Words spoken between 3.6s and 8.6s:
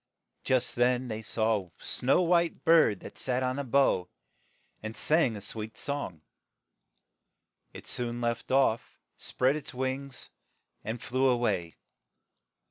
bough, and sang a sweet song. It soon left